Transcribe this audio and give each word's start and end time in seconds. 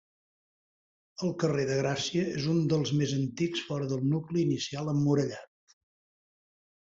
El 1.25 1.33
carrer 1.41 1.65
de 1.71 1.75
Gràcia 1.81 2.23
és 2.39 2.47
un 2.55 2.63
dels 2.73 2.93
més 3.01 3.13
antics 3.19 3.61
fora 3.67 3.91
del 3.95 4.01
nucli 4.15 4.41
inicial 4.49 4.91
emmurallat. 4.95 5.77